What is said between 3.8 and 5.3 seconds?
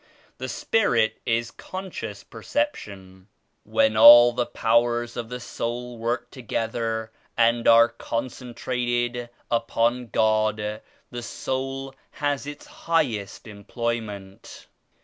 all the powers of